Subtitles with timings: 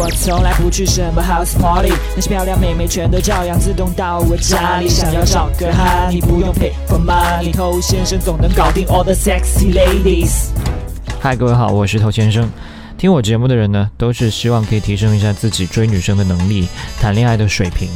[0.00, 4.88] 我从来不去什么 house party，那些漂亮妹妹全都照样自动到我家里。
[4.88, 10.50] 想要找个哈，你不用 pay for money，偷先生总能搞定 all the sexy ladies。
[11.18, 12.48] 嗨，各位好，我是头先生。
[12.96, 16.68] 听我节目的人呢，都是希望可以提升一下自己追女生的能力、
[17.00, 17.88] 谈恋爱的水平。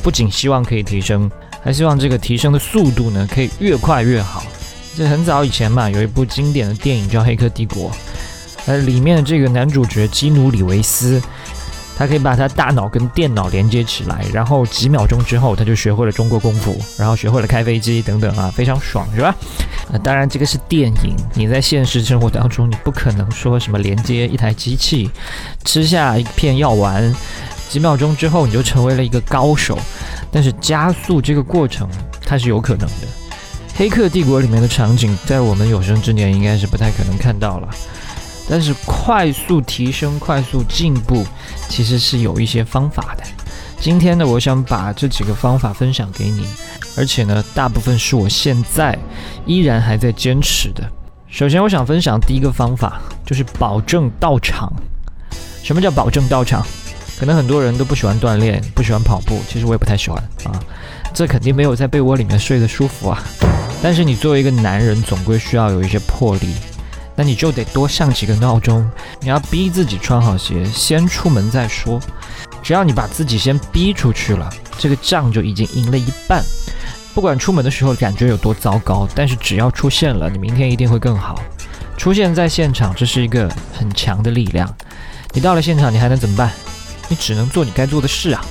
[0.00, 1.28] 不仅希望可以提升，
[1.60, 4.44] 还希望这个提升的速度呢，可以越快越好。
[4.96, 7.90] 这很早以前嘛，有一部经典的电影叫《黑客帝国》，
[8.66, 11.20] 呃，里面的这个男主角基努里维斯。
[11.98, 19.34] 他可以把他大脑跟电脑连接起来，然后几秒钟之后他就学会了中国功夫，然后学会了开飞机等等啊，非常爽是吧？
[19.90, 25.10] 那当然这个是电影，你在现实生活当中你不可能说什么连接一台机器，
[25.64, 27.12] 吃下一片药丸，
[27.68, 29.76] 几秒钟之后你就成为了一个高手。
[30.30, 31.88] 但是加速这个过程
[32.24, 33.08] 它是有可能的。
[33.74, 37.68] 黑客帝国里面的场景在我们有生之年应该是不太可能看到了。
[38.48, 41.24] 但是快速提升、快速进步，
[41.68, 43.24] 其实是有一些方法的。
[43.80, 46.46] 今天呢，我想把这几个方法分享给你，
[46.96, 48.98] 而且呢，大部分是我现在
[49.46, 50.82] 依然还在坚持的。
[51.28, 54.72] 首先，我想分享第一个方法，就是保证到场。
[55.62, 56.66] 什么叫保证到场？
[57.20, 60.58] 可能很多人都不喜欢锻炼，不喜欢跑步，其实我也不太喜欢啊。
[61.12, 63.22] 这肯定没有在被窝里面睡得舒服啊。
[63.82, 66.54] 但是你作为一个男人，总归需要有一些魄力。
[67.18, 68.88] 那你就得多上几个闹钟，
[69.20, 72.00] 你要逼自己穿好鞋，先出门再说。
[72.62, 76.44] 只要你把自己先逼出去了，这个仗就已经赢了一半。
[77.14, 81.42] 不管出门的时候感觉有多糟糕，但是只要出现了，你明天一定会更好。
[81.96, 84.72] 出现在现场，这是一个很强的力量。
[85.32, 86.52] 你到了现场，你还能怎么办？
[87.08, 88.44] 你只能做你该做的事啊。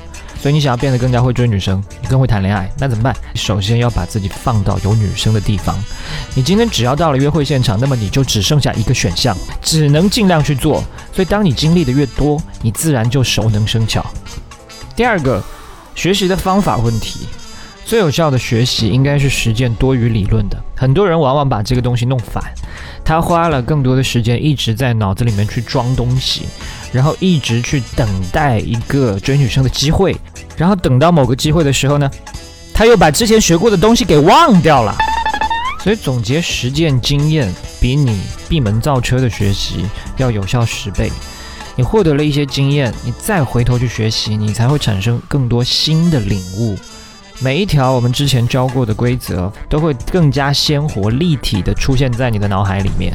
[0.47, 3.13] 所以你想要变得更加会追女生，你更会谈恋爱，那怎么办？
[3.35, 5.77] 首先要把自己放到有女生的地方。
[6.35, 10.81] 你今天只要到了约会现场，那么你就只剩下一个选项，只能尽量去做。
[11.11, 14.05] 所以当你经历的越多，你自然就熟能生巧。
[14.95, 15.43] 第二个，
[15.95, 17.27] 学习的方法问题，
[17.83, 20.57] 最有效的学习应该是实践多于理论的。
[20.77, 22.41] 很多人往往把这个东西弄反，
[23.07, 26.41] 他花了更多的时间一直在脑子里面去装东西。
[26.91, 30.15] 然后一直去等待一个追女生的机会，
[30.55, 32.09] 然后等到某个机会的时候呢，
[32.73, 34.95] 他又把之前学过的东西给忘掉了。
[35.83, 38.19] 所以总结实践经验，比你
[38.49, 39.85] 闭门造车的学习
[40.15, 41.11] 要有效十倍。
[41.75, 46.77] 你获得了一些经验，你再回头去学习，你才会产生更多新的领悟。
[47.39, 53.13] 每一条我们之前教过的规则，都会更加鲜活立体的出现在你的脑海里面。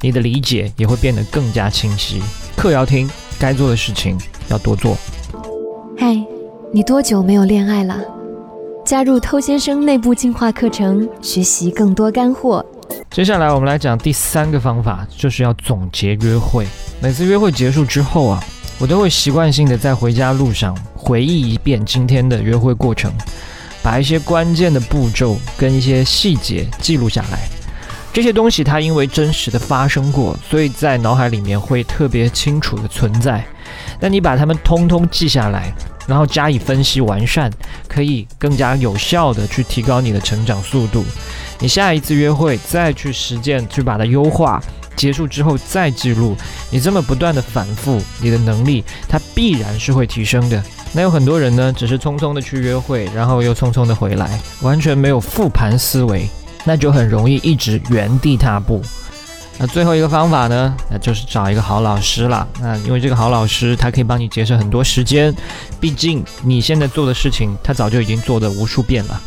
[0.00, 2.20] 你的理解也会变得更加清晰。
[2.56, 3.08] 课要听，
[3.38, 4.18] 该做的事情
[4.48, 4.96] 要多做。
[5.96, 6.20] 嗨，
[6.72, 7.96] 你多久没有恋爱了？
[8.84, 12.66] 加入偷先生内部进化课程，学习更多干货。
[13.12, 16.66] 接下来我们来讲第三个方法，就是要总结约会。
[17.00, 18.42] 每次约会结束之后啊，
[18.80, 23.12] 我都会习惯性的在回家路上回忆一遍今天的约会过程，
[23.82, 27.48] 把一些关键的步骤跟一些细节记录下来。
[28.12, 33.42] 这些东西它因为真实的发生过，所以在脑海里面会特别清楚的存在。
[33.98, 35.72] 那你把它们通通记下来，
[36.06, 37.50] 然后加以分析完善，
[37.88, 41.02] 可以更加有效的去提高你的成长速度。
[41.58, 44.62] 你下一次约会再去实践，去把它优化，
[45.02, 46.36] 结束之后再记录，
[46.70, 50.62] 你这么不断的反复，你的能力它必然是会提升的。
[50.92, 56.24] 那有很多人呢，只是匆匆的去约会，然后又匆匆的回来，完全没有复盘思维。
[56.64, 58.80] 那就很容易一直原地踏步。
[59.58, 62.46] 那最后一个方法呢，那就是找一个好老师了。
[62.60, 65.34] 那因为这个好老师，他可以帮你节省很多时间。
[65.80, 69.20] 毕竟你现在做的事情，他早就已经做的无数遍了。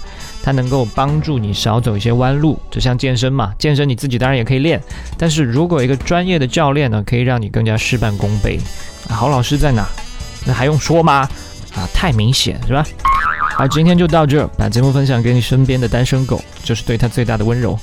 [0.45, 2.59] 它能够帮助你少走一些弯路。
[2.69, 4.79] 就像健身嘛，健身你自己当然也可以练，
[5.17, 8.59] 但是如果一个专业的教练呢，可以让你更加事半功倍。
[9.09, 9.87] 好老师在哪？
[10.45, 11.27] 那还用说吗？
[11.73, 12.85] 啊， 太明显是吧？
[13.57, 17.79] 好，今天就到这，把节目分享给你身边的单身狗，就是对他最大的温柔。